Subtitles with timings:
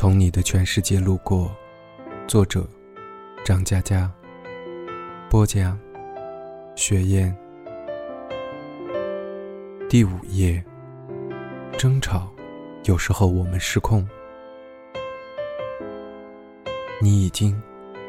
[0.00, 1.54] 从你的全世界路过，
[2.26, 2.66] 作者：
[3.44, 4.10] 张嘉佳。
[5.28, 5.78] 播讲：
[6.74, 7.36] 雪雁。
[9.90, 10.64] 第五页。
[11.76, 12.32] 争吵，
[12.84, 14.08] 有时候我们失控。
[17.02, 17.60] 你已经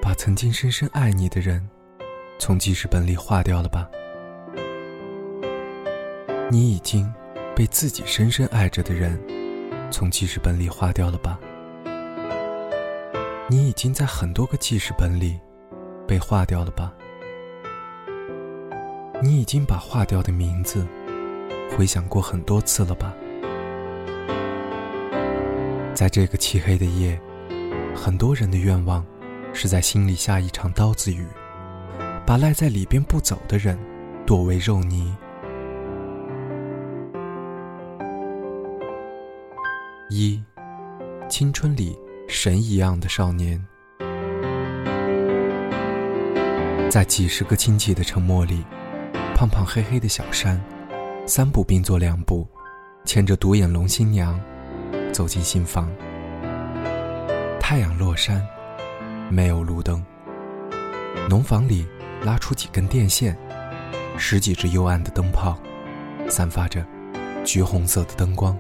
[0.02, 1.62] 把曾经深深爱你的人
[2.40, 3.92] 从记事本里划掉了吧？
[6.50, 7.14] 你已经
[7.54, 9.22] 被自己深深爱着的人
[9.92, 11.38] 从记事本里划掉了吧？
[13.52, 15.38] 你已经在很多个记事本里
[16.08, 16.94] 被划掉了吧？
[19.22, 20.88] 你已经把划掉的名字
[21.76, 23.14] 回想过很多次了吧？
[25.94, 27.22] 在这个漆黑的夜，
[27.94, 29.06] 很多人的愿望
[29.52, 31.28] 是在心里下一场刀子雨，
[32.26, 33.78] 把赖在里边不走的人
[34.26, 35.14] 剁为肉泥。
[40.10, 40.42] 一，
[41.28, 42.00] 青春里。
[42.34, 43.62] 神一样的少年，
[46.90, 48.64] 在几十个亲戚的沉默里，
[49.36, 50.60] 胖胖黑黑的小山，
[51.28, 52.48] 三步并作两步，
[53.04, 54.40] 牵着独眼龙新娘
[55.12, 55.92] 走进新房。
[57.60, 58.42] 太阳落山，
[59.30, 60.02] 没有路灯。
[61.30, 61.86] 农房里
[62.24, 63.38] 拉出几根电线，
[64.18, 65.60] 十几只幽暗的灯泡，
[66.30, 66.84] 散发着
[67.44, 68.58] 橘红色的灯光。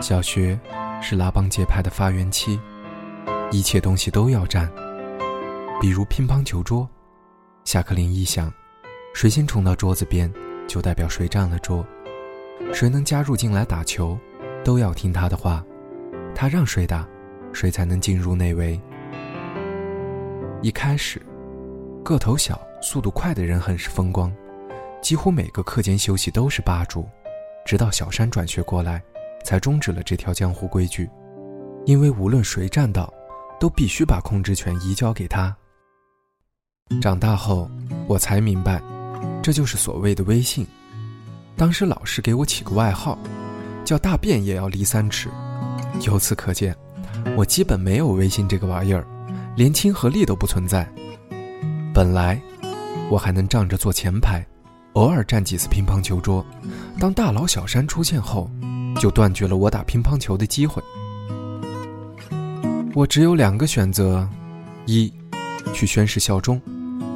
[0.00, 0.56] 小学。
[1.00, 2.60] 是拉帮结派的发源期，
[3.50, 4.70] 一切东西都要占，
[5.80, 6.88] 比如乒乓球桌，
[7.64, 8.52] 下课铃一响，
[9.14, 10.32] 谁先冲到桌子边，
[10.66, 11.86] 就代表谁占了桌，
[12.74, 14.18] 谁能加入进来打球，
[14.64, 15.64] 都要听他的话，
[16.34, 17.06] 他让谁打，
[17.52, 18.80] 谁才能进入内围。
[20.60, 21.22] 一开始，
[22.04, 24.34] 个头小、速度快的人很是风光，
[25.00, 27.08] 几乎每个课间休息都是霸主，
[27.64, 29.02] 直到小山转学过来。
[29.44, 31.08] 才终止了这条江湖规矩，
[31.86, 33.12] 因为无论谁占到，
[33.58, 35.54] 都必须把控制权移交给他。
[37.00, 37.70] 长大后，
[38.06, 38.82] 我才明白，
[39.42, 40.66] 这就是所谓的微信。
[41.56, 43.18] 当时老师给我起个外号，
[43.84, 45.28] 叫“大便也要离三尺”。
[46.06, 46.74] 由此可见，
[47.36, 49.04] 我基本没有微信这个玩意儿，
[49.56, 50.88] 连亲和力都不存在。
[51.92, 52.40] 本来，
[53.10, 54.46] 我还能仗着坐前排，
[54.92, 56.44] 偶尔占几次乒乓球桌。
[57.00, 58.48] 当大佬小山出现后，
[58.98, 60.82] 就断绝了我打乒乓球的机会。
[62.94, 64.28] 我只有两个选择：
[64.86, 65.12] 一，
[65.72, 66.60] 去宣誓效忠，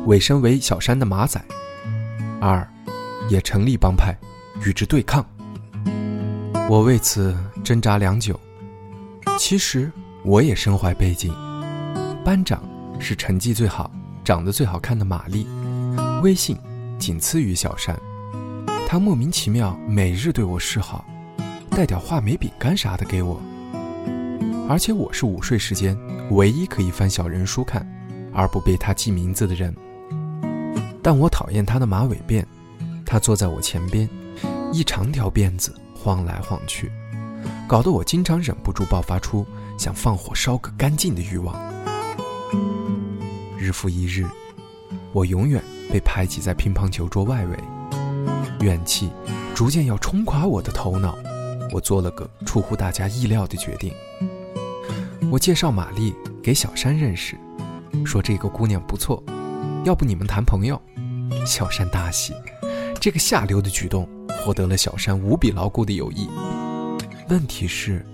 [0.06, 1.40] 委身为小山的马仔；
[2.40, 2.66] 二，
[3.28, 4.16] 也成立帮派，
[4.64, 5.26] 与之对抗。
[6.68, 8.38] 我为此挣扎良久。
[9.38, 9.90] 其实
[10.24, 11.34] 我也身怀背景，
[12.24, 12.62] 班长
[13.00, 13.90] 是成绩最好、
[14.22, 15.46] 长得最好看的玛丽，
[16.22, 16.56] 威信
[16.98, 17.98] 仅次于小山。
[18.86, 21.04] 她莫名其妙每日对我示好。
[21.74, 23.40] 带点话梅饼干啥的给我，
[24.68, 25.96] 而且我是午睡时间
[26.30, 27.86] 唯一可以翻小人书看，
[28.30, 29.74] 而不被他记名字的人。
[31.02, 32.44] 但我讨厌他的马尾辫，
[33.06, 34.06] 他坐在我前边，
[34.70, 36.92] 一长条辫子晃来晃去，
[37.66, 39.46] 搞得我经常忍不住爆发出
[39.78, 41.56] 想放火烧个干净的欲望。
[43.58, 44.26] 日复一日，
[45.12, 47.56] 我永远被排挤在乒乓球桌外围，
[48.60, 49.10] 怨气
[49.54, 51.16] 逐渐要冲垮我的头脑。
[51.72, 53.92] 我做了个出乎大家意料的决定。
[55.30, 57.36] 我介绍玛丽给小山认识，
[58.04, 59.22] 说这个姑娘不错，
[59.84, 60.80] 要不你们谈朋友？
[61.46, 62.34] 小山大喜，
[63.00, 64.06] 这个下流的举动
[64.44, 66.28] 获得了小山无比牢固的友谊。
[67.30, 68.04] 问题是，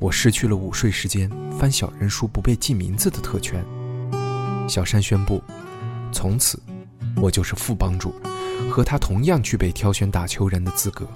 [0.00, 3.64] 我失去了午睡时间翻小人书不被记名字的特权。
[4.68, 5.40] 小山宣布，
[6.10, 6.60] 从此
[7.16, 8.12] 我就是副帮主，
[8.68, 11.06] 和他同样具备挑选打球人的资格。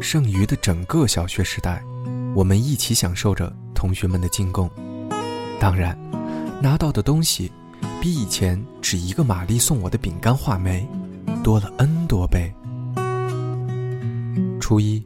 [0.00, 1.82] 剩余的整个小学时代，
[2.34, 4.70] 我们一起享受着同学们的进贡。
[5.60, 5.96] 当然，
[6.62, 7.52] 拿到的东西
[8.00, 10.88] 比以前只一个玛丽送我的饼干、话梅
[11.44, 12.52] 多了 N 多倍。
[14.58, 15.04] 初一，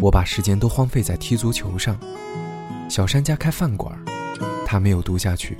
[0.00, 1.96] 我把时间都荒废在踢足球上。
[2.88, 3.96] 小山家开饭馆，
[4.64, 5.56] 他没有读下去，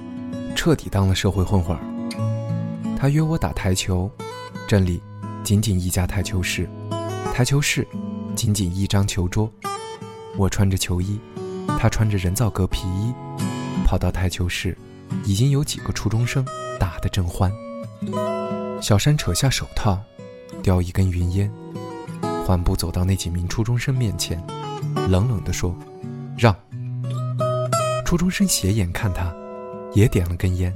[0.54, 1.76] 彻底当了社会混混。
[2.98, 4.10] 他约我打台球，
[4.66, 5.00] 镇里
[5.44, 6.68] 仅仅一家台球室，
[7.32, 7.86] 台球室。
[8.36, 9.50] 仅仅一张球桌，
[10.36, 11.18] 我穿着球衣，
[11.78, 13.12] 他穿着人造革皮衣，
[13.86, 14.76] 跑到台球室，
[15.24, 16.44] 已经有几个初中生
[16.78, 17.50] 打得正欢。
[18.82, 19.98] 小山扯下手套，
[20.62, 21.50] 叼一根云烟，
[22.44, 24.40] 缓步走到那几名初中生面前，
[25.08, 25.74] 冷冷地说
[26.36, 26.54] ：“让。”
[28.04, 29.34] 初中生斜眼看他，
[29.94, 30.72] 也点了根烟。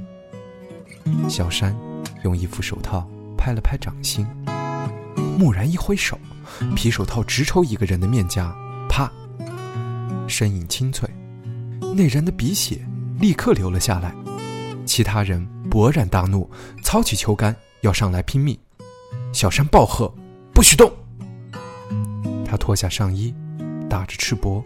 [1.29, 1.75] 小山
[2.23, 4.27] 用一副手套拍了拍掌心，
[5.39, 6.17] 蓦然一挥手。
[6.75, 8.55] 皮手套直抽一个人的面颊，
[8.89, 9.11] 啪！
[10.27, 11.09] 身影清脆，
[11.95, 12.85] 那人的鼻血
[13.19, 14.15] 立刻流了下来。
[14.85, 16.49] 其他人勃然大怒，
[16.83, 18.57] 操起球杆要上来拼命。
[19.33, 20.13] 小山暴喝
[20.53, 20.91] ：“不许动！”
[22.45, 23.33] 他脱下上衣，
[23.89, 24.61] 打着赤膊，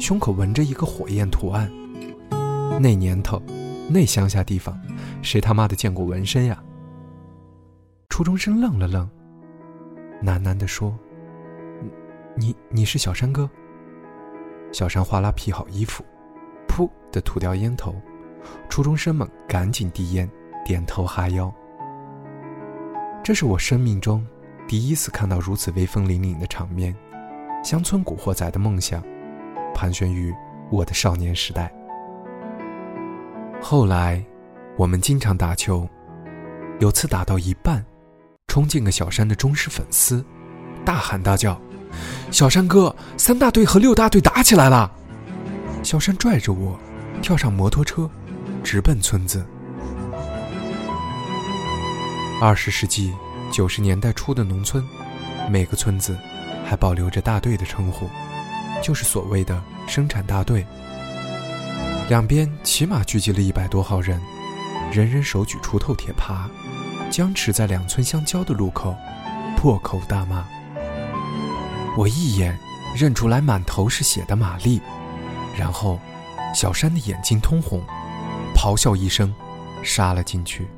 [0.00, 1.70] 胸口纹着一个火焰图案。
[2.80, 3.42] 那年头，
[3.88, 4.80] 那乡下地方，
[5.20, 6.62] 谁他妈的见过纹身呀？
[8.08, 9.08] 初中生愣了愣，
[10.22, 10.98] 喃喃地说
[12.40, 13.48] ：“你你是小山哥？”
[14.72, 16.02] 小山哗啦披好衣服，
[16.66, 17.94] 噗的吐掉烟头。
[18.70, 20.28] 初中生们赶紧递烟，
[20.64, 21.52] 点头哈腰。
[23.22, 24.26] 这是我生命中
[24.66, 26.96] 第一次看到如此威风凛凛的场面，
[27.62, 29.04] 乡村古惑仔的梦想，
[29.74, 30.34] 盘旋于
[30.70, 31.70] 我的少年时代。
[33.60, 34.24] 后来，
[34.78, 35.86] 我们经常打球，
[36.78, 37.84] 有次打到一半，
[38.46, 40.24] 冲进个小山的忠实粉丝，
[40.82, 41.60] 大喊大叫
[42.30, 44.90] ：“小山哥，三大队和六大队打起来了！”
[45.82, 46.78] 小山拽着我，
[47.20, 48.08] 跳上摩托车。
[48.62, 49.44] 直奔村子。
[52.42, 53.10] 二十世纪
[53.50, 54.84] 九十年代初的农村，
[55.48, 56.14] 每个村子
[56.62, 58.06] 还保留着大队的称呼，
[58.82, 60.66] 就是所谓的生产大队。
[62.10, 64.20] 两边起码聚集了一百多号人，
[64.92, 66.48] 人人手举锄头、铁耙，
[67.10, 68.94] 僵持在两村相交的路口，
[69.56, 70.44] 破口大骂。
[71.96, 72.58] 我一眼
[72.96, 74.80] 认出来满头是血的玛丽，
[75.56, 75.98] 然后
[76.54, 77.82] 小山的眼睛通红。
[78.54, 79.34] 咆哮一声，
[79.82, 80.68] 杀了进去。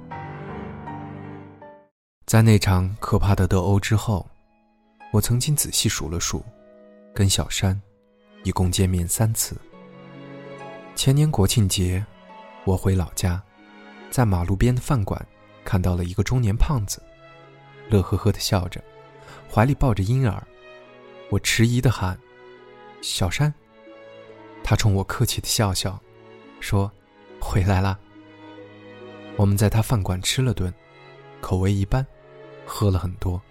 [2.27, 4.25] 在那场可怕的斗殴之后，
[5.13, 6.45] 我曾经仔细数了数，
[7.13, 7.81] 跟小山
[8.45, 9.57] 一共见面三次。
[10.95, 12.05] 前年国庆节，
[12.65, 13.43] 我回老家，
[14.11, 15.21] 在马路边的饭馆
[15.65, 17.03] 看到了一个中年胖子，
[17.91, 18.81] 乐呵呵的笑着，
[19.53, 20.41] 怀里抱着婴儿。
[21.33, 22.19] 我迟疑的喊
[23.01, 23.53] ：“小山。”
[24.63, 25.99] 他冲我客气的笑笑，
[26.61, 26.93] 说。
[27.45, 27.99] 回来了。
[29.37, 30.73] 我们在他饭馆吃了顿，
[31.41, 32.07] 口味一般，
[32.65, 33.43] 喝了很多。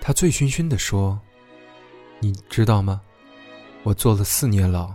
[0.00, 1.16] 他醉醺醺地说
[2.18, 3.00] ：“你知道吗？
[3.84, 4.92] 我坐了四年牢，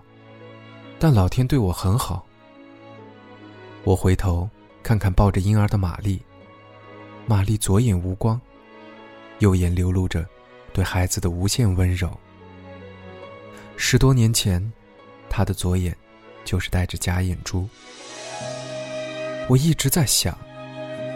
[0.99, 2.25] 但老天对我很好。”
[3.85, 4.49] 我回头
[4.83, 6.21] 看看抱着婴儿的玛丽，
[7.25, 8.39] 玛丽左眼无光，
[9.39, 10.27] 右眼流露着
[10.73, 12.09] 对孩子的无限温柔。
[13.77, 14.71] 十多年前，
[15.29, 15.95] 他的左眼
[16.45, 17.67] 就是戴着假眼珠。
[19.47, 20.37] 我一直在想，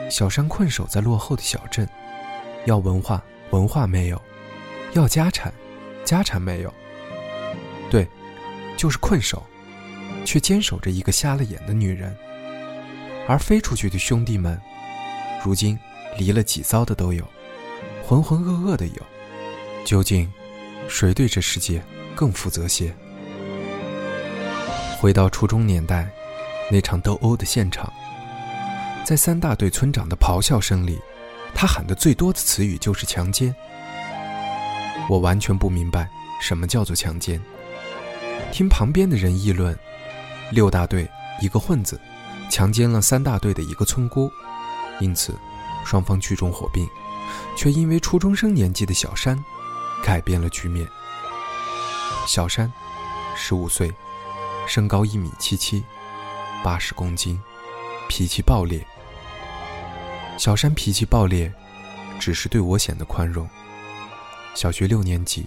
[0.10, 1.88] 小山困守在落后的小镇，
[2.66, 4.18] 要文化，文化没有；
[4.94, 5.54] 要家产，
[6.04, 6.74] 家产没有。
[7.90, 8.07] 对，
[8.75, 9.42] 就是困守，
[10.25, 12.16] 却坚守着一个瞎了眼的女人。
[13.28, 14.60] 而飞出去的兄弟们，
[15.44, 15.78] 如今
[16.18, 17.24] 离了几遭的都有，
[18.06, 19.02] 浑浑噩噩的有。
[19.86, 20.28] 究竟，
[20.90, 21.82] 谁对这世界
[22.16, 22.92] 更负责些？
[25.00, 26.10] 回到初中年代，
[26.72, 27.94] 那场斗殴的现场。
[29.06, 31.00] 在三大队村长的咆哮声里，
[31.54, 33.56] 他喊的最多的词语就是强奸。
[35.08, 36.10] 我完全不明白
[36.42, 37.40] 什么叫做强奸。
[38.52, 39.78] 听旁边的人议论，
[40.50, 41.08] 六大队
[41.40, 42.02] 一个混子
[42.50, 44.31] 强奸了三大队的一个村姑，
[45.00, 45.38] 因此
[45.86, 46.88] 双方聚众火并，
[47.56, 49.38] 却因为初中生年纪的小山
[50.06, 50.88] 改变了局面。
[52.28, 52.71] 小山，
[53.35, 53.92] 十五岁，
[54.68, 55.83] 身高一米七七，
[56.64, 57.42] 八十公斤，
[58.07, 58.85] 脾气暴烈。
[60.38, 61.52] 小山脾气暴烈，
[62.19, 63.50] 只是对我显得宽容。
[64.54, 65.44] 小学六年级，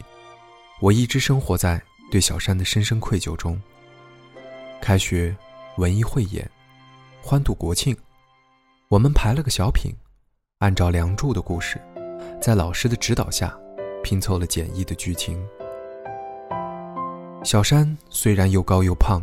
[0.80, 3.60] 我一直生活在对小山的深深愧疚中。
[4.80, 5.36] 开学，
[5.76, 6.50] 文艺汇演，
[7.22, 7.96] 欢度国庆，
[8.88, 9.94] 我们排了个小品，
[10.58, 11.80] 按照《梁祝》的故事，
[12.42, 13.56] 在老师的指导下，
[14.02, 15.42] 拼凑了简易的剧情。
[17.44, 19.22] 小山虽然又高又胖，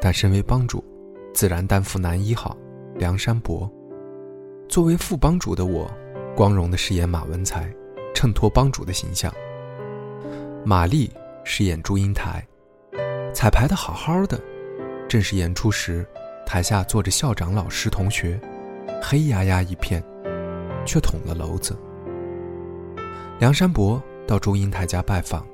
[0.00, 0.84] 但身为帮主，
[1.32, 2.56] 自然担负男一号
[2.94, 3.70] 梁山伯。
[4.68, 5.90] 作为副帮主的我，
[6.36, 7.72] 光荣的饰演马文才，
[8.14, 9.32] 衬托帮主的形象。
[10.64, 11.10] 玛丽
[11.42, 12.46] 饰演祝英台，
[13.32, 14.38] 彩排的好好的，
[15.08, 16.06] 正式演出时，
[16.44, 18.38] 台下坐着校长、老师、同学，
[19.02, 20.04] 黑压压一片，
[20.84, 21.76] 却捅了娄子。
[23.38, 25.46] 梁山伯到祝英台家拜访，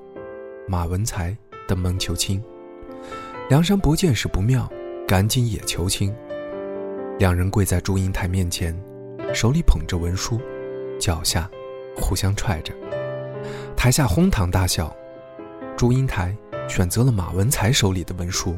[0.67, 1.37] 马文才
[1.69, 2.43] 登门求亲。
[3.51, 4.67] 梁山伯见势不妙，
[5.07, 6.15] 赶紧也求亲。
[7.19, 8.75] 两人跪在祝英台面前。
[9.35, 10.41] 手里捧着文书，
[10.99, 11.51] 脚下
[11.97, 12.73] 互相踹着，
[13.77, 14.95] 台下哄堂大笑。
[15.77, 16.35] 祝英台
[16.69, 18.57] 选择了马文才手里的文书，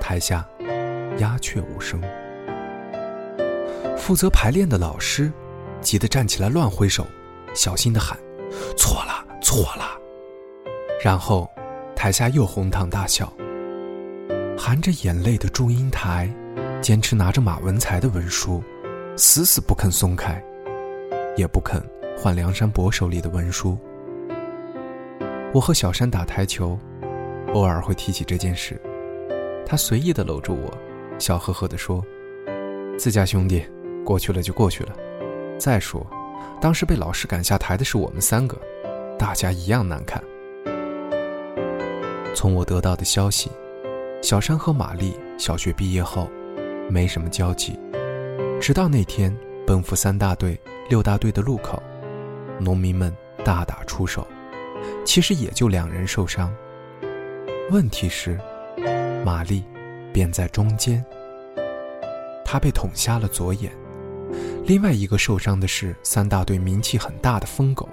[0.00, 0.44] 台下
[1.18, 2.00] 鸦雀无声。
[3.96, 5.30] 负责排练的老师
[5.82, 7.06] 急得站起来乱挥手，
[7.54, 8.18] 小心地喊
[8.76, 9.98] ：“错了，错了！”
[11.02, 11.50] 然后，
[11.94, 13.32] 台下又哄堂大笑。
[14.56, 16.32] 含着眼泪的祝英台，
[16.80, 18.62] 坚持拿着马文才的文书，
[19.16, 20.42] 死死不肯松开，
[21.36, 21.82] 也不肯
[22.16, 23.76] 换梁山伯手里的文书。
[25.52, 26.78] 我和小山打台球，
[27.52, 28.80] 偶尔会提起这件事，
[29.66, 30.72] 他随意的搂住我，
[31.18, 32.02] 笑呵呵地说
[32.96, 33.64] ：“自家兄弟，
[34.04, 34.92] 过去了就过去了。
[35.58, 36.06] 再说，
[36.60, 38.56] 当时被老师赶下台的是我们三个，
[39.18, 40.22] 大家一样难看。”
[42.34, 43.50] 从我得到的消息，
[44.22, 46.28] 小山和玛丽小学毕业后，
[46.88, 47.78] 没什么交集，
[48.60, 49.34] 直到那天
[49.66, 51.82] 奔赴三大队、六大队的路口，
[52.58, 54.26] 农民们大打出手。
[55.04, 56.54] 其实也就两人受伤。
[57.70, 58.38] 问题是，
[59.24, 59.64] 玛丽
[60.12, 61.02] 便在中间。
[62.44, 63.72] 她被捅瞎了左眼。
[64.66, 67.86] 另外一个受伤的是三大队名气很大的疯狗，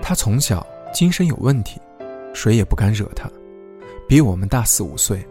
[0.00, 0.64] 他从小
[0.94, 1.80] 精神有问题，
[2.32, 3.28] 谁也不敢惹他，
[4.08, 5.26] 比我们大四五岁，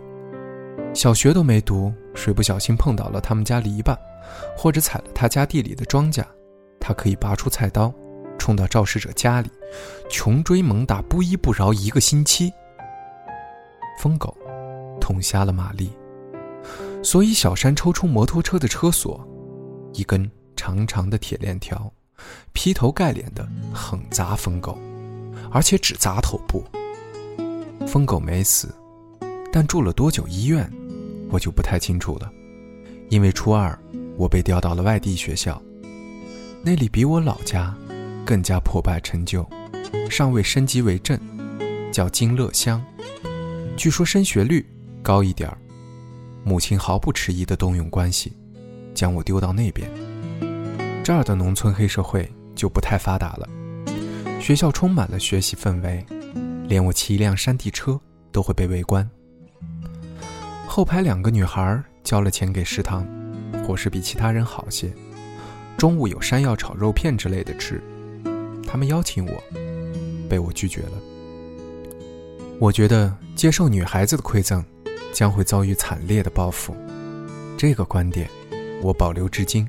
[0.94, 3.96] 小学都没读，谁不小心碰倒了他们家篱笆，
[4.58, 6.22] 或者踩了他家地里的庄稼，
[6.82, 7.94] 他可以拔出菜刀。
[8.38, 9.50] 冲到肇事者家里，
[10.10, 12.52] 穷追猛打，不依不饶一个星期。
[14.00, 14.38] 疯狗
[15.02, 15.92] 捅瞎了玛丽，
[17.02, 19.28] 所以小山抽出摩托车的车锁，
[19.94, 21.94] 一根长长的铁链条，
[22.52, 24.78] 劈头盖脸的狠砸疯狗，
[25.50, 26.66] 而且只砸头部。
[27.88, 28.76] 疯狗没死，
[29.54, 30.70] 但住了多久医院，
[31.30, 32.30] 我就不太清楚了。
[33.10, 33.80] 因为初二
[34.18, 35.62] 我被调到了外地学校，
[36.62, 37.74] 那里比我老家。
[38.26, 39.48] 更加破败陈旧，
[40.12, 41.18] 尚未升级为镇，
[41.94, 42.84] 叫金乐乡。
[43.78, 44.68] 据说升学率
[45.02, 45.58] 高一点儿。
[46.44, 48.34] 母亲毫不迟疑地动用关系，
[48.94, 49.90] 将我丢到那边。
[51.08, 53.48] 这儿的农村黑社会就不太发达了，
[54.42, 56.06] 学校充满了学习氛围，
[56.68, 57.98] 连我骑一辆山地车
[58.30, 59.10] 都会被围观。
[60.68, 63.08] 后排两个女孩交了钱给食堂，
[63.66, 64.92] 伙食比其他人好些，
[65.78, 67.82] 中午有山药炒肉片之类的吃。
[68.68, 69.44] 他们邀请我，
[70.28, 70.92] 被我拒绝了。
[72.60, 74.62] 我觉得接受女孩子的馈赠，
[75.14, 76.76] 将会遭遇惨烈的报复。
[77.58, 78.30] 这个观点，
[78.82, 79.66] 我保留至今。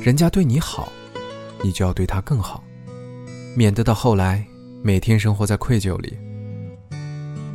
[0.00, 0.90] 人家对你好，
[1.62, 2.64] 你就要对他更好，
[3.54, 4.42] 免得到后来
[4.82, 6.18] 每天生活在愧疚里。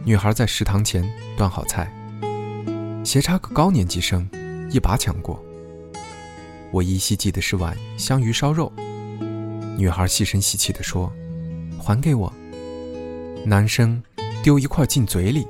[0.03, 1.03] 女孩在食堂前
[1.35, 1.91] 端好菜，
[3.03, 4.29] 斜插个高年级生，
[4.69, 5.43] 一把抢过。
[6.71, 8.71] 我依稀记得是碗香鱼烧肉。
[9.75, 11.11] 女孩细声细气地说
[11.81, 12.31] ：“还给我。”
[13.43, 13.99] 男生
[14.43, 15.47] 丢一块进嘴里，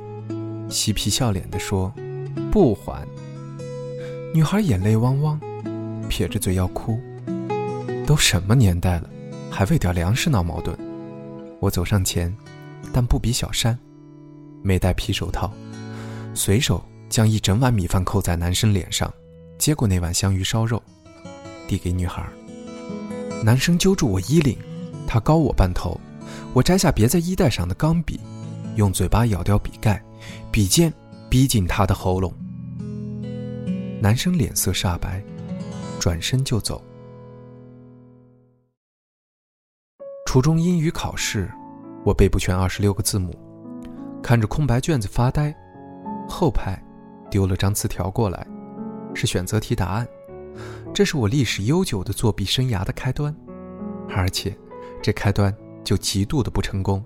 [0.70, 1.94] 嬉皮笑脸地说
[2.50, 3.06] ：“不还。”
[4.34, 5.38] 女孩眼泪汪汪，
[6.10, 7.00] 撇着嘴要哭。
[8.06, 9.10] 都什么年代了，
[9.50, 10.76] 还为点粮食闹矛盾？
[11.60, 12.32] 我走上前，
[12.94, 13.78] 但不比小山，
[14.62, 15.52] 没戴皮手套，
[16.34, 19.12] 随手将一整碗米饭扣在男生脸上，
[19.58, 20.82] 接过那碗香鱼烧肉，
[21.68, 22.24] 递给女孩。
[23.44, 24.58] 男生揪住我衣领，
[25.08, 26.00] 他高我半头，
[26.54, 28.20] 我摘下别在衣袋上的钢笔，
[28.76, 30.04] 用嘴巴咬掉笔盖，
[30.52, 30.94] 笔尖
[31.30, 32.32] 逼近他的喉咙。
[34.00, 35.24] 男生脸色煞白，
[36.06, 36.84] 转身就走。
[40.28, 41.52] 初中英语考试，
[42.06, 43.34] 我背不全二十六个字母，
[44.22, 45.52] 看着空白卷子发呆。
[46.30, 46.80] 后排
[47.28, 48.46] 丢了张字条过来，
[49.16, 50.08] 是选择题答案。
[50.94, 53.36] 这是我历史悠久的作弊生涯的开端，
[54.08, 54.56] 而且
[55.02, 55.52] 这开端
[55.84, 57.04] 就极度的不成功，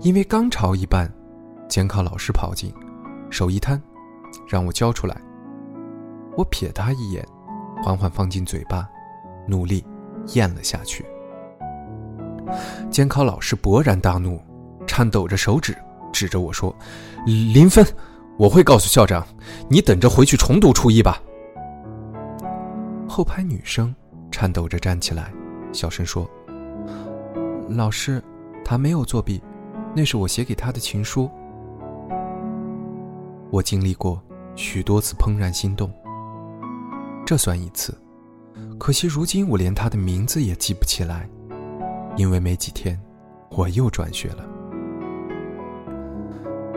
[0.00, 1.08] 因为刚抄一半，
[1.68, 2.74] 监考老师跑进，
[3.30, 3.80] 手一摊，
[4.48, 5.16] 让我交出来。
[6.36, 7.24] 我瞥他一眼，
[7.82, 8.88] 缓缓放进嘴巴，
[9.46, 9.84] 努力
[10.34, 11.04] 咽了下去。
[12.90, 14.40] 监考老师勃然大怒，
[14.86, 15.76] 颤抖着手指
[16.12, 16.74] 指着我说
[17.26, 17.84] ：“零分，
[18.38, 19.26] 我会告诉校长，
[19.68, 21.20] 你等着回去重读初一吧。”
[23.08, 23.94] 后排女生
[24.30, 25.32] 颤抖着站起来，
[25.72, 26.28] 小声说
[27.68, 28.22] ：“老师，
[28.64, 29.42] 他没有作弊，
[29.94, 31.30] 那是我写给他的情书。”
[33.50, 34.20] 我经历过
[34.54, 35.90] 许多次怦然心动，
[37.26, 37.92] 这算一次。
[38.78, 41.28] 可惜如今我连他的名字也记不起来，
[42.16, 42.98] 因为没几天，
[43.50, 44.44] 我又转学了，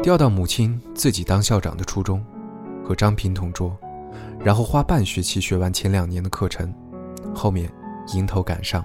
[0.01, 2.25] 调到母亲自己当校长的初中，
[2.83, 3.77] 和张平同桌。
[4.43, 6.73] 然后花半学期学完前两年的课程，
[7.35, 7.71] 后面
[8.13, 8.83] 迎头赶上，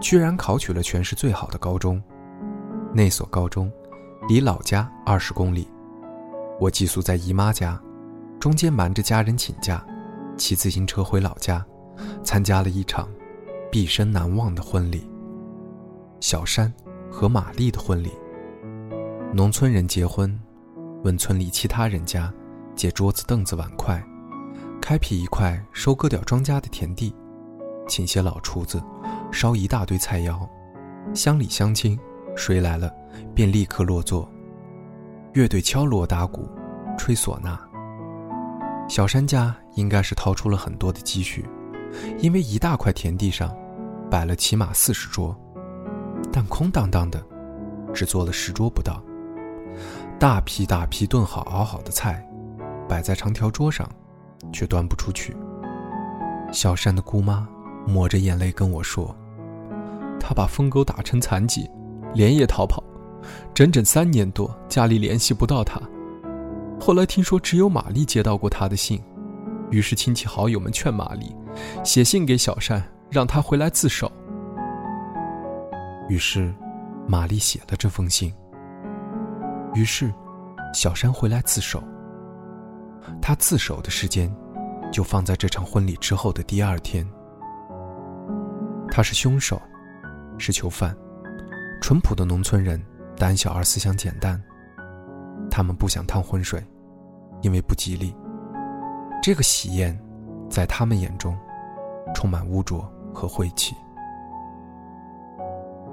[0.00, 2.02] 居然考取了全市最好的高中。
[2.92, 3.70] 那所高中
[4.28, 5.68] 离老家二十公里，
[6.58, 7.80] 我寄宿在姨妈家，
[8.40, 9.84] 中间瞒着家人请假，
[10.38, 11.64] 骑自行车回老家，
[12.22, 13.08] 参加了一场
[13.70, 15.10] 毕生难忘的婚礼——
[16.20, 16.72] 小山
[17.10, 18.12] 和玛丽的婚礼。
[19.34, 20.40] 农村人结婚，
[21.04, 22.32] 问村里其他人家
[22.74, 24.02] 借桌子、凳子、碗筷，
[24.80, 27.14] 开辟一块收割掉庄稼的田地，
[27.86, 28.82] 请些老厨子
[29.30, 30.48] 烧一大堆菜肴，
[31.12, 31.98] 乡里乡亲
[32.36, 32.90] 谁来了
[33.34, 34.30] 便立刻落座，
[35.34, 36.48] 乐队敲锣打鼓，
[36.96, 37.67] 吹唢呐。
[38.88, 41.44] 小山家应该是掏出了很多的积蓄，
[42.18, 43.54] 因为一大块田地上
[44.10, 45.36] 摆了起码四十桌，
[46.32, 47.22] 但空荡荡的，
[47.92, 49.02] 只做了十桌不到。
[50.18, 52.26] 大批大批炖好熬好的菜，
[52.88, 53.86] 摆在长条桌上，
[54.52, 55.36] 却端不出去。
[56.50, 57.46] 小山的姑妈
[57.86, 59.14] 抹着眼泪跟我说
[60.18, 61.70] ：“她把疯狗打成残疾，
[62.14, 62.82] 连夜逃跑，
[63.52, 65.78] 整整三年多，家里联系不到她。
[66.80, 69.02] 后来听说只有玛丽接到过他的信，
[69.70, 71.34] 于是亲戚好友们劝玛丽
[71.84, 74.10] 写信给小善，让他回来自首。
[76.08, 76.54] 于是，
[77.06, 78.32] 玛丽写了这封信。”
[79.74, 80.12] 于是，
[80.72, 81.82] 小山回来自首。
[83.20, 84.34] 他自首的时间，
[84.90, 87.06] 就放在这场婚礼之后的第二天。
[88.90, 89.60] 他是凶手，
[90.38, 90.96] 是囚犯。
[91.82, 92.82] 淳朴的农村人，
[93.16, 94.42] 胆小而思想简单。
[95.58, 96.64] 他们不想趟浑水，
[97.42, 98.14] 因为不吉利。
[99.20, 100.00] 这个喜宴，
[100.48, 101.36] 在他们眼中，
[102.14, 103.74] 充满污浊和晦气。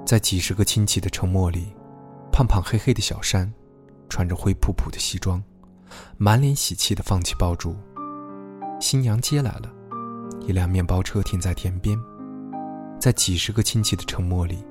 [0.04, 1.74] 在几十个亲戚的沉默里，
[2.30, 3.52] 胖胖黑黑的小山。
[4.08, 5.42] 穿着灰扑扑的西装，
[6.16, 7.74] 满脸喜气地放起爆竹。
[8.80, 9.68] 新娘接来了，
[10.46, 11.98] 一辆面包车停在田边，
[13.00, 14.64] 在几十个亲戚的沉默里，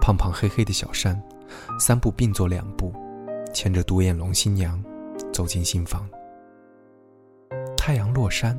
[0.00, 1.20] 胖胖黑黑的小山，
[1.76, 2.94] 三步并作两步，
[3.52, 4.82] 牵着独眼龙新娘
[5.32, 6.08] 走进新房。
[7.76, 8.58] 太阳落山，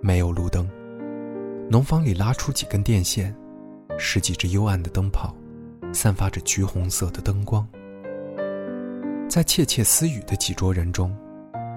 [0.00, 0.68] 没有路灯，
[1.70, 3.34] 农房里拉出几根电线，
[3.98, 5.34] 十几只幽暗的灯泡，
[5.92, 7.66] 散发着橘红色的灯光。
[9.28, 11.14] 在窃窃私语的几桌人中，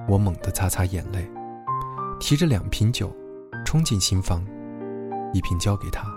[0.08, 1.30] 我猛地擦擦眼泪，
[2.20, 3.14] 提着两瓶酒，
[3.66, 4.46] 冲进新房，
[5.34, 6.08] 一瓶交给他，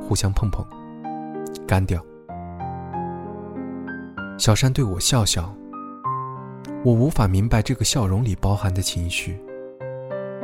[0.00, 0.64] 互相碰碰，
[1.66, 2.00] 干掉。
[4.38, 5.54] 小山对我笑笑，
[6.84, 9.38] 我无法明白这个笑容里包含的情绪：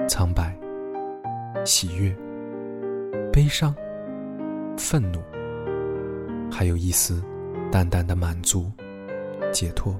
[0.08, 0.56] 苍白、
[1.64, 2.16] 喜悦、
[3.32, 3.74] 悲伤、
[4.76, 5.18] 愤怒，
[6.50, 7.22] 还有一丝
[7.72, 8.70] 淡淡的满足、
[9.52, 9.94] 解脱。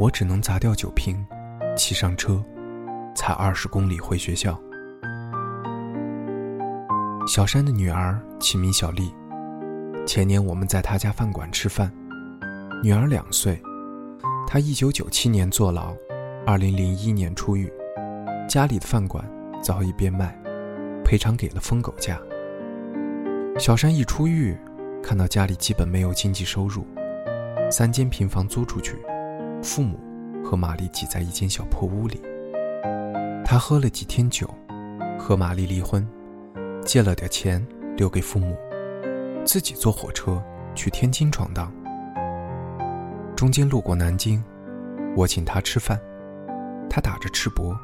[0.00, 1.24] 我只能砸掉酒瓶，
[1.76, 2.42] 骑上车，
[3.14, 4.60] 踩二十公里回学校。
[7.28, 9.14] 小山的女儿起名小丽，
[10.04, 11.92] 前年我们在她家饭馆吃饭，
[12.84, 13.58] 女儿两岁，
[14.46, 15.96] 她一九九七年坐牢，
[16.44, 17.72] 二零零一年出狱，
[18.46, 19.24] 家里的饭馆
[19.62, 20.38] 早已变卖，
[21.02, 22.20] 赔偿给了疯狗家。
[23.58, 24.54] 小山一出狱，
[25.02, 26.86] 看到家里基本没有经济收入，
[27.70, 28.98] 三间平房租出去。
[29.62, 29.98] 父母
[30.44, 32.20] 和玛丽挤在一间小破屋里。
[33.46, 34.46] 他喝了几天酒，
[35.18, 36.06] 和玛丽离婚，
[36.84, 37.66] 借了点钱
[37.96, 38.54] 留给父母，
[39.42, 40.38] 自己坐火车
[40.74, 41.72] 去天津闯荡。
[43.36, 44.42] 中间路过南京，
[45.16, 46.00] 我请他吃饭，
[46.88, 47.76] 他打着赤膊，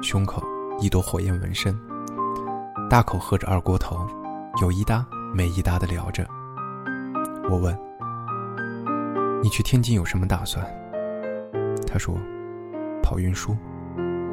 [0.00, 0.40] 胸口
[0.78, 1.76] 一朵火焰纹身，
[2.88, 4.06] 大口喝着二锅头，
[4.62, 6.24] 有一搭没一搭的聊着。
[7.50, 7.76] 我问
[9.42, 10.64] ：“你去天津有什么打算？”
[11.84, 12.16] 他说
[13.02, 13.56] ：“跑运输，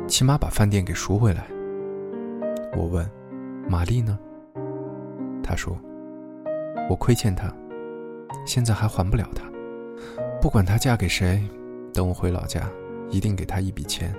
[0.07, 1.47] 起码把饭店给赎回来。”
[2.77, 3.09] 我问
[3.67, 4.19] ：“玛丽呢？”
[5.43, 5.75] 他说
[6.89, 7.51] ：“我亏欠她，
[8.45, 9.43] 现在还还不了她。
[10.43, 11.41] 不管她嫁给谁，
[11.93, 12.69] 等我回老家，
[13.10, 14.13] 一定给她一笔钱。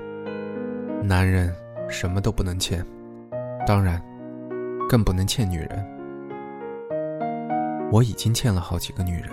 [1.03, 1.55] 男人
[1.87, 2.83] 什么都不能欠，
[3.67, 4.03] 当然，
[4.89, 5.87] 更不能欠女人。
[7.93, 9.29] 我已经欠了好几个女人，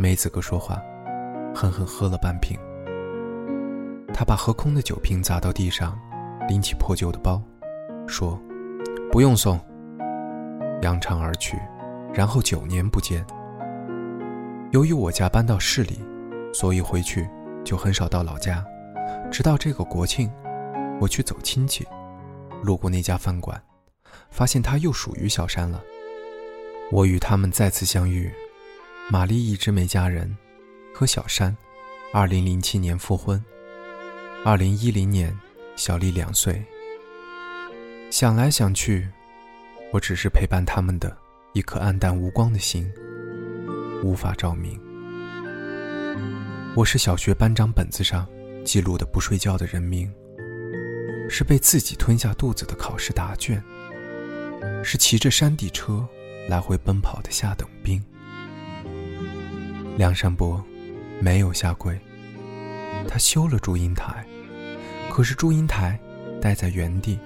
[0.00, 0.82] 没资格说话，
[1.54, 2.58] 狠狠喝了半瓶。”
[4.12, 5.96] 他把喝空的酒瓶砸到地上，
[6.48, 7.40] 拎起破旧的包，
[8.08, 8.36] 说
[9.12, 9.56] ：“不用送。”
[10.82, 11.56] 扬长而去，
[12.12, 13.24] 然后九年不见。
[14.70, 15.98] 由于我家搬到市里，
[16.52, 17.26] 所以回去
[17.64, 18.62] 就很少到老家。
[19.30, 20.30] 直到这个国庆，
[21.00, 21.86] 我去走亲戚，
[22.62, 23.60] 路过那家饭馆，
[24.30, 25.82] 发现他又属于小山了。
[26.90, 28.30] 我与他们再次相遇，
[29.10, 30.36] 玛丽一直没嫁人，
[30.94, 31.56] 和小山，
[32.12, 33.42] 二零零七年复婚。
[34.44, 35.34] 二零一零年，
[35.76, 36.62] 小丽两岁。
[38.10, 39.08] 想来想去，
[39.92, 41.16] 我只是陪伴他们的
[41.54, 42.90] 一颗暗淡无光的心，
[44.02, 44.80] 无法照明。
[46.74, 48.28] 我是小学班长本子上
[48.64, 50.12] 记录的不睡觉的人名，
[51.28, 53.62] 是被自己吞下肚子的考试答卷，
[54.84, 56.06] 是骑着山地车
[56.48, 58.02] 来回奔跑的下等兵。
[59.96, 60.64] 梁山伯，
[61.20, 61.98] 没有下跪。
[63.08, 64.24] 他修了祝英台，
[65.10, 65.98] 可是祝英台
[66.40, 67.18] 待在原地，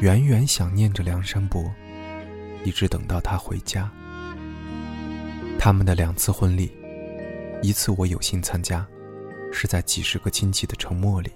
[0.00, 1.62] 远远想念着梁山伯，
[2.64, 3.90] 一直等到他回家。
[5.58, 6.72] 他们的两次婚礼，
[7.62, 8.86] 一次我有幸参加，
[9.52, 11.32] 是在几十个亲戚的沉默里，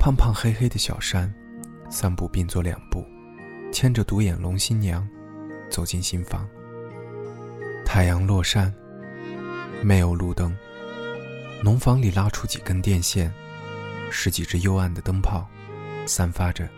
[0.00, 1.32] 胖胖黑黑的小山，
[1.88, 3.06] 三步并作两步，
[3.72, 5.08] 牵着独眼龙新娘，
[5.70, 6.46] 走进新房。
[7.86, 8.74] 太阳落山，
[9.80, 10.54] 没有路灯。
[11.62, 13.32] 农房里拉出几根电线，
[14.10, 15.48] 十几只幽暗的灯泡，
[16.04, 16.68] 散发着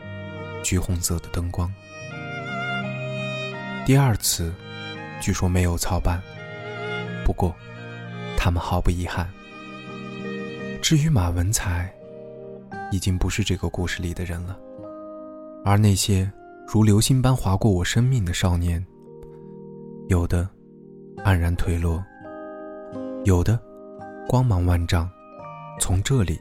[0.63, 1.73] 橘红色的灯光。
[3.87, 4.53] 第二次，
[5.21, 6.21] 据说没有操办，
[7.25, 7.55] 不过
[8.37, 9.29] 他们毫不遗憾。
[10.81, 11.93] 至于马文才，
[12.91, 14.59] 已经不是这个故事里的人了，
[15.65, 16.31] 而那些
[16.67, 18.85] 如流星般划过我生命的少年，
[20.09, 20.49] 有的
[21.19, 22.03] 黯然颓落，
[23.25, 23.59] 有的。
[24.29, 25.11] 光芒万丈，
[25.81, 26.41] 从这里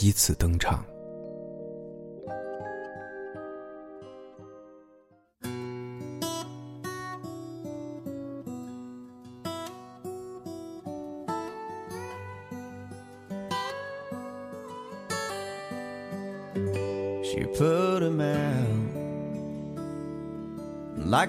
[0.00, 0.84] 依次登场。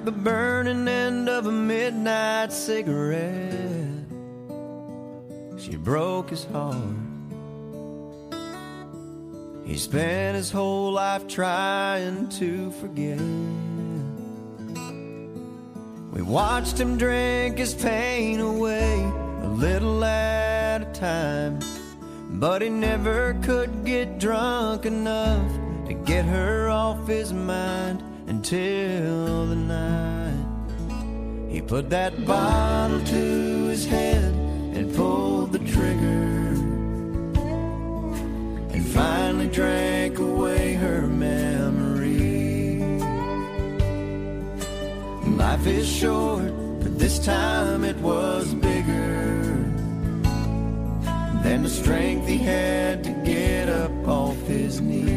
[0.07, 4.07] The burning end of a midnight cigarette.
[5.57, 6.77] She broke his heart.
[9.65, 13.19] He spent his whole life trying to forget.
[16.13, 19.01] We watched him drink his pain away
[19.41, 21.59] a little at a time.
[22.39, 25.51] But he never could get drunk enough
[25.87, 30.45] to get her off his mind until the night
[31.49, 34.33] he put that bottle to his head
[34.75, 36.49] and pulled the trigger
[38.73, 42.81] and finally drank away her memory.
[45.37, 49.47] Life is short, but this time it was bigger
[51.43, 55.16] than the strength he had to get up off his knees.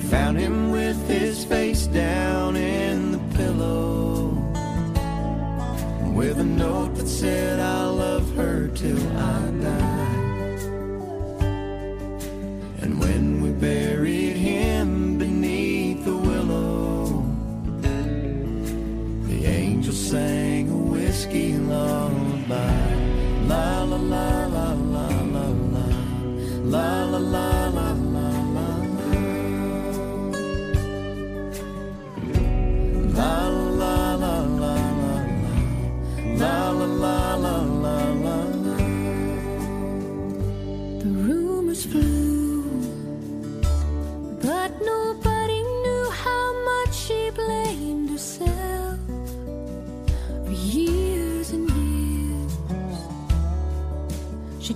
[0.00, 1.59] Found him with his face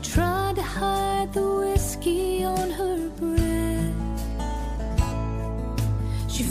[0.05, 3.95] tried to hide the whiskey on her breath.
[6.29, 6.43] She